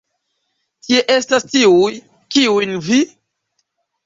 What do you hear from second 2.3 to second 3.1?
kiujn vi?